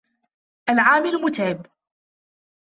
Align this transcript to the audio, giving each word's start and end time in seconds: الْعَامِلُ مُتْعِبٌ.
الْعَامِلُ 0.69 1.15
مُتْعِبٌ. 1.21 1.65